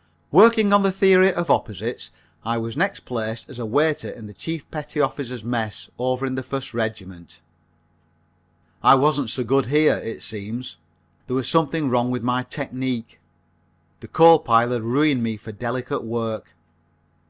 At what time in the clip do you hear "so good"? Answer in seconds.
9.28-9.66